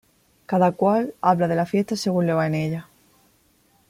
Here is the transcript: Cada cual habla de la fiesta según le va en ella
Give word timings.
Cada 0.47 0.71
cual 0.71 1.13
habla 1.21 1.47
de 1.47 1.55
la 1.55 1.67
fiesta 1.67 1.95
según 1.95 2.25
le 2.25 2.33
va 2.33 2.47
en 2.47 2.55
ella 2.55 2.87